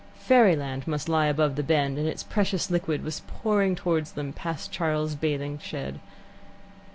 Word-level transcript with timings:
Fairyland 0.15 0.87
must 0.87 1.07
lie 1.07 1.27
above 1.27 1.55
the 1.55 1.61
bend, 1.61 1.95
and 1.99 2.07
its 2.07 2.23
precious 2.23 2.71
liquid 2.71 3.03
was 3.03 3.19
pouring 3.27 3.75
towards 3.75 4.13
them 4.13 4.33
past 4.33 4.71
Charles's 4.71 5.15
bathing 5.15 5.59
shed. 5.59 5.99